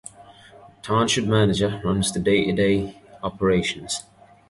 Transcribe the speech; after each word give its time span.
The 0.03 0.81
Township 0.81 1.25
Manager 1.25 1.79
runs 1.83 2.11
the 2.11 2.19
day-to-day 2.19 2.99
operations. 3.21 4.01